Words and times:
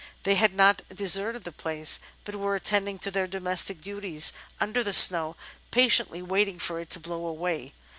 They 0.23 0.33
had 0.33 0.55
not 0.55 0.81
deserted 0.91 1.43
the 1.43 1.51
place; 1.51 1.99
but 2.25 2.33
were 2.33 2.55
attending 2.55 2.97
to 2.97 3.11
their 3.11 3.27
domestic 3.27 3.81
duties 3.81 4.33
under 4.59 4.83
the 4.83 4.93
snow— 4.93 5.35
^patiently 5.71 6.23
waiting 6.23 6.57
for 6.57 6.79
it 6.79 6.89
to 6.89 6.99
blow 6.99 7.27
away. 7.27 7.73